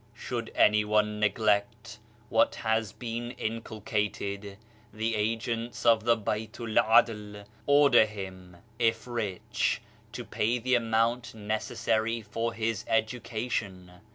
[0.15, 1.99] Should anyone neglect
[2.29, 4.57] what has been inculcated,
[4.91, 9.79] the agents of the Baitu'l 'Adl order him, if rich,
[10.11, 13.91] to pay the amount necessary for his education.